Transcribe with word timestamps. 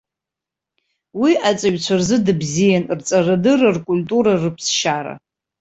Уи 1.19 1.31
аҵаҩцәа 1.49 1.95
рзы 1.99 2.17
дыбзиан, 2.25 2.85
рҵарадырра, 2.97 3.69
ркультура, 3.77 4.33
рыԥсшьара. 4.41 5.13